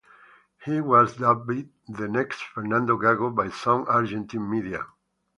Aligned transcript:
He 0.65 0.81
was 0.81 1.17
dubbed 1.17 1.67
the 1.87 2.07
next 2.07 2.41
Fernando 2.41 2.97
Gago 2.97 3.35
by 3.35 3.49
some 3.49 3.85
Argentine 3.87 4.49
media. 4.49 4.83